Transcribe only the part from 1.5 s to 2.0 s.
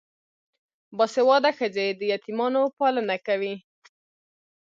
ښځې